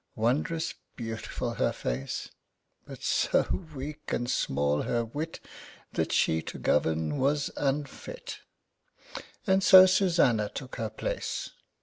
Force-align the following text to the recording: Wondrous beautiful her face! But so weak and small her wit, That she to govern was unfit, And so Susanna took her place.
Wondrous 0.15 0.73
beautiful 0.95 1.51
her 1.53 1.71
face! 1.71 2.31
But 2.87 3.03
so 3.03 3.43
weak 3.75 4.11
and 4.11 4.27
small 4.27 4.81
her 4.81 5.05
wit, 5.05 5.39
That 5.93 6.11
she 6.11 6.41
to 6.41 6.57
govern 6.57 7.19
was 7.19 7.51
unfit, 7.55 8.39
And 9.45 9.61
so 9.61 9.85
Susanna 9.85 10.49
took 10.49 10.77
her 10.77 10.89
place. 10.89 11.51